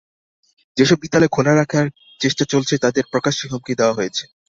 যেসব 0.77 0.97
বিদ্যালয় 0.99 1.31
খোলা 1.31 1.53
রাখ 1.55 1.71
চেষ্টা 2.19 2.43
চলেছে, 2.45 2.75
তাদের 2.77 3.03
প্রকাশ্যে 3.11 3.45
হুমকি 3.51 3.73
দেওয়া 3.75 3.93
হয়েছে। 3.93 4.23